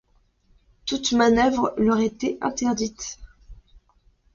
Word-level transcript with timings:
Toute 0.87 1.11
manœuvre 1.11 1.75
leur 1.77 1.99
était 1.99 2.39
interdite. 2.41 3.19